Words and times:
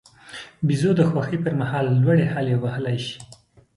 بیزو 0.67 0.91
د 0.97 1.01
خوښۍ 1.09 1.37
پر 1.43 1.53
مهال 1.61 1.85
لوړې 2.01 2.25
هلې 2.33 2.55
وهلای 2.63 2.97
شي. 3.05 3.19